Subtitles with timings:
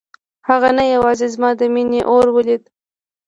[0.49, 2.63] هغه نه یوازې زما د مينې اور ولید.